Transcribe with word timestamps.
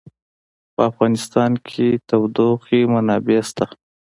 په 0.73 0.81
افغانستان 0.91 1.51
کې 1.67 1.87
د 1.93 1.97
تودوخه 2.09 2.79
منابع 2.93 3.39
شته. 3.49 3.65